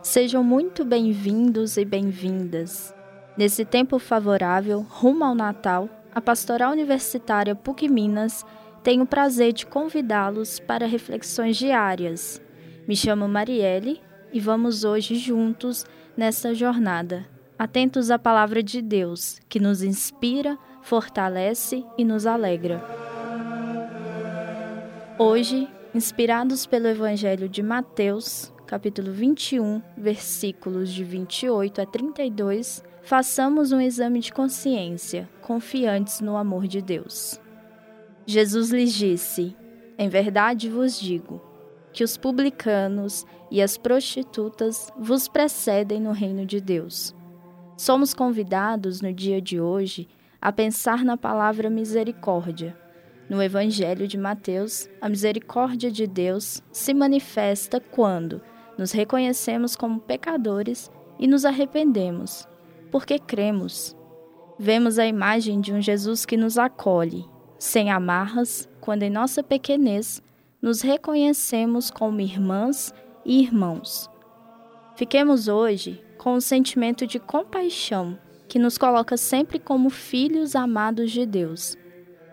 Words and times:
Sejam 0.00 0.44
muito 0.44 0.84
bem-vindos 0.84 1.76
e 1.76 1.84
bem-vindas. 1.84 2.94
Nesse 3.36 3.64
tempo 3.64 3.98
favorável, 3.98 4.86
rumo 4.88 5.24
ao 5.24 5.34
Natal, 5.34 5.88
a 6.14 6.20
Pastoral 6.20 6.70
Universitária 6.70 7.52
PUC 7.52 7.88
Minas 7.88 8.46
tem 8.80 9.00
o 9.00 9.06
prazer 9.06 9.52
de 9.52 9.66
convidá-los 9.66 10.60
para 10.60 10.86
reflexões 10.86 11.56
diárias. 11.56 12.40
Me 12.86 12.94
chamo 12.94 13.26
Marielle 13.26 14.00
e 14.32 14.38
vamos 14.38 14.84
hoje 14.84 15.16
juntos 15.16 15.84
nessa 16.16 16.54
jornada, 16.54 17.26
atentos 17.58 18.12
à 18.12 18.20
palavra 18.20 18.62
de 18.62 18.80
Deus, 18.80 19.40
que 19.48 19.58
nos 19.58 19.82
inspira, 19.82 20.56
fortalece 20.80 21.84
e 21.98 22.04
nos 22.04 22.24
alegra. 22.24 22.80
Hoje, 25.18 25.68
inspirados 25.92 26.66
pelo 26.66 26.86
Evangelho 26.86 27.48
de 27.48 27.64
Mateus, 27.64 28.56
capítulo 28.68 29.10
21, 29.12 29.82
versículos 29.96 30.92
de 30.92 31.02
28 31.02 31.80
a 31.80 31.86
32, 31.86 32.84
façamos 33.02 33.72
um 33.72 33.80
exame 33.80 34.20
de 34.20 34.30
consciência, 34.30 35.26
confiantes 35.40 36.20
no 36.20 36.36
amor 36.36 36.66
de 36.66 36.82
Deus. 36.82 37.40
Jesus 38.26 38.68
lhes 38.70 38.92
disse: 38.92 39.56
Em 39.96 40.10
verdade 40.10 40.68
vos 40.68 41.00
digo 41.00 41.40
que 41.94 42.04
os 42.04 42.18
publicanos 42.18 43.24
e 43.50 43.62
as 43.62 43.78
prostitutas 43.78 44.92
vos 44.98 45.28
precedem 45.28 45.98
no 45.98 46.12
reino 46.12 46.44
de 46.44 46.60
Deus. 46.60 47.14
Somos 47.74 48.12
convidados 48.12 49.00
no 49.00 49.14
dia 49.14 49.40
de 49.40 49.58
hoje 49.58 50.06
a 50.42 50.52
pensar 50.52 51.02
na 51.06 51.16
palavra 51.16 51.70
misericórdia. 51.70 52.76
No 53.30 53.42
Evangelho 53.42 54.06
de 54.06 54.18
Mateus, 54.18 54.90
a 55.00 55.08
misericórdia 55.08 55.90
de 55.90 56.06
Deus 56.06 56.62
se 56.70 56.92
manifesta 56.92 57.80
quando 57.80 58.42
nos 58.78 58.92
reconhecemos 58.92 59.74
como 59.74 59.98
pecadores 59.98 60.88
e 61.18 61.26
nos 61.26 61.44
arrependemos, 61.44 62.46
porque 62.92 63.18
cremos. 63.18 63.96
Vemos 64.56 64.98
a 65.00 65.06
imagem 65.06 65.60
de 65.60 65.72
um 65.72 65.82
Jesus 65.82 66.24
que 66.24 66.36
nos 66.36 66.56
acolhe, 66.56 67.26
sem 67.58 67.90
amarras, 67.90 68.68
quando 68.80 69.02
em 69.02 69.10
nossa 69.10 69.42
pequenez 69.42 70.22
nos 70.62 70.80
reconhecemos 70.80 71.90
como 71.90 72.20
irmãs 72.20 72.94
e 73.24 73.42
irmãos. 73.42 74.08
Fiquemos 74.94 75.48
hoje 75.48 76.02
com 76.16 76.34
o 76.34 76.40
sentimento 76.40 77.06
de 77.06 77.18
compaixão 77.18 78.16
que 78.48 78.58
nos 78.58 78.78
coloca 78.78 79.16
sempre 79.16 79.58
como 79.58 79.90
filhos 79.90 80.56
amados 80.56 81.10
de 81.10 81.26
Deus, 81.26 81.76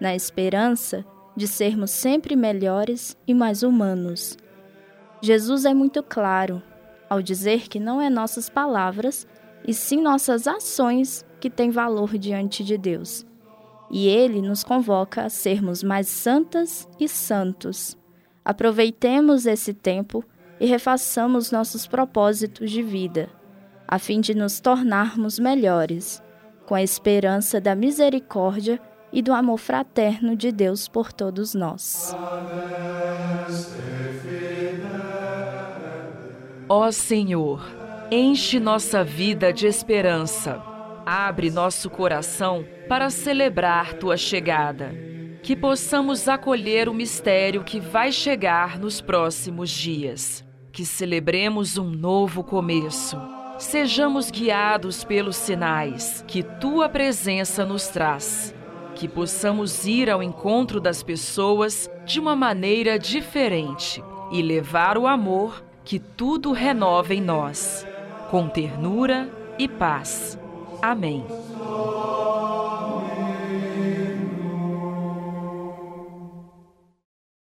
na 0.00 0.14
esperança 0.14 1.04
de 1.36 1.48
sermos 1.48 1.90
sempre 1.90 2.36
melhores 2.36 3.16
e 3.26 3.34
mais 3.34 3.62
humanos 3.62 4.36
Jesus 5.24 5.64
é 5.64 5.72
muito 5.72 6.02
claro 6.02 6.62
ao 7.08 7.22
dizer 7.22 7.68
que 7.68 7.80
não 7.80 7.98
é 7.98 8.10
nossas 8.10 8.50
palavras, 8.50 9.26
e 9.66 9.72
sim 9.72 10.02
nossas 10.02 10.46
ações 10.46 11.24
que 11.40 11.48
têm 11.48 11.70
valor 11.70 12.18
diante 12.18 12.62
de 12.62 12.76
Deus. 12.76 13.24
E 13.90 14.06
ele 14.06 14.42
nos 14.42 14.62
convoca 14.62 15.22
a 15.22 15.30
sermos 15.30 15.82
mais 15.82 16.08
santas 16.08 16.86
e 17.00 17.08
santos. 17.08 17.96
Aproveitemos 18.44 19.46
esse 19.46 19.72
tempo 19.72 20.22
e 20.60 20.66
refaçamos 20.66 21.50
nossos 21.50 21.86
propósitos 21.86 22.70
de 22.70 22.82
vida, 22.82 23.30
a 23.88 23.98
fim 23.98 24.20
de 24.20 24.34
nos 24.34 24.60
tornarmos 24.60 25.38
melhores, 25.38 26.22
com 26.66 26.74
a 26.74 26.82
esperança 26.82 27.62
da 27.62 27.74
misericórdia 27.74 28.78
e 29.10 29.22
do 29.22 29.32
amor 29.32 29.58
fraterno 29.58 30.36
de 30.36 30.52
Deus 30.52 30.88
por 30.88 31.12
todos 31.12 31.54
nós. 31.54 32.14
Ó 36.68 36.90
Senhor, 36.90 37.62
enche 38.10 38.58
nossa 38.58 39.04
vida 39.04 39.52
de 39.52 39.66
esperança. 39.66 40.62
Abre 41.04 41.50
nosso 41.50 41.90
coração 41.90 42.64
para 42.88 43.10
celebrar 43.10 43.92
tua 43.94 44.16
chegada. 44.16 44.94
Que 45.42 45.54
possamos 45.54 46.26
acolher 46.26 46.88
o 46.88 46.94
mistério 46.94 47.62
que 47.62 47.78
vai 47.78 48.10
chegar 48.10 48.78
nos 48.78 49.02
próximos 49.02 49.68
dias. 49.68 50.42
Que 50.72 50.86
celebremos 50.86 51.76
um 51.76 51.90
novo 51.90 52.42
começo. 52.42 53.20
Sejamos 53.58 54.30
guiados 54.30 55.04
pelos 55.04 55.36
sinais 55.36 56.24
que 56.26 56.42
tua 56.42 56.88
presença 56.88 57.66
nos 57.66 57.88
traz. 57.88 58.54
Que 58.94 59.06
possamos 59.06 59.86
ir 59.86 60.08
ao 60.08 60.22
encontro 60.22 60.80
das 60.80 61.02
pessoas 61.02 61.90
de 62.06 62.18
uma 62.18 62.34
maneira 62.34 62.98
diferente 62.98 64.02
e 64.32 64.40
levar 64.40 64.96
o 64.96 65.06
amor 65.06 65.63
que 65.84 65.98
tudo 65.98 66.52
renova 66.52 67.14
em 67.14 67.20
nós, 67.20 67.86
com 68.30 68.48
ternura 68.48 69.28
e 69.58 69.68
paz. 69.68 70.38
Amém. 70.80 71.24